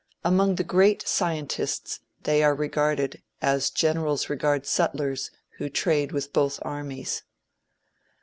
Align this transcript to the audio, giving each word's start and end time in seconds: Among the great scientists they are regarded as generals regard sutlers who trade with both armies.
Among 0.23 0.55
the 0.55 0.63
great 0.63 1.07
scientists 1.07 1.99
they 2.23 2.41
are 2.41 2.55
regarded 2.55 3.21
as 3.39 3.69
generals 3.69 4.31
regard 4.31 4.63
sutlers 4.65 5.29
who 5.59 5.69
trade 5.69 6.11
with 6.11 6.33
both 6.33 6.57
armies. 6.63 7.21